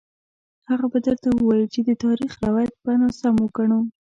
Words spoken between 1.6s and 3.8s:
چې د تاریخ روایت به ناسم وګڼو.